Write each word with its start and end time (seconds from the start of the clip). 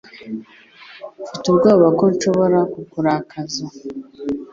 Mfite 1.21 1.45
ubwoba 1.49 1.87
ko 1.97 2.03
nshobora 2.13 2.59
kukurakaza. 2.73 3.65